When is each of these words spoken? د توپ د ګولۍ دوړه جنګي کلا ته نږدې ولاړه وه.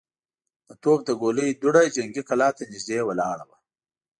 د 0.67 0.69
توپ 0.83 0.99
د 1.05 1.09
ګولۍ 1.21 1.49
دوړه 1.61 1.81
جنګي 1.95 2.23
کلا 2.29 2.49
ته 2.57 2.63
نږدې 2.71 2.99
ولاړه 3.05 3.45
وه. 3.49 3.57